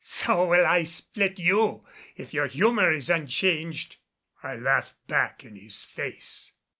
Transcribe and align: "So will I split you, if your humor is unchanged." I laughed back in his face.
"So 0.03 0.45
will 0.47 0.65
I 0.65 0.81
split 0.81 1.37
you, 1.37 1.85
if 2.15 2.33
your 2.33 2.47
humor 2.47 2.91
is 2.91 3.11
unchanged." 3.11 3.97
I 4.41 4.55
laughed 4.55 4.95
back 5.05 5.43
in 5.45 5.55
his 5.55 5.83
face. 5.83 6.53